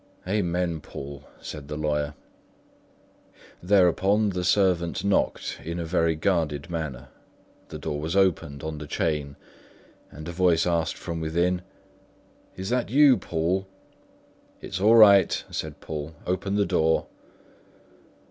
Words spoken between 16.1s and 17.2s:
"Open the door."